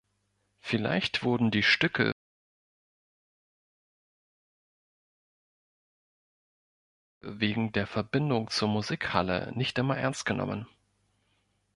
Vielleicht 0.57 1.21
wurden 1.21 1.51
die 1.51 1.61
Stücke 1.61 2.11
wegen 7.19 7.71
der 7.71 7.85
Verbindung 7.85 8.49
zur 8.49 8.67
Musikhalle 8.67 9.51
nicht 9.55 9.77
immer 9.77 9.95
ernstgenommen. 9.95 10.65